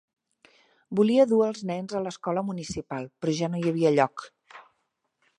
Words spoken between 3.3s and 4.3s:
ja no hi havia lloc.